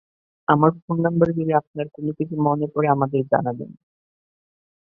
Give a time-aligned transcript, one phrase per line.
[0.47, 3.69] আমার phone number যদি আপনার কোনকিছু মনে পড়ে আমাদের জানাবেন।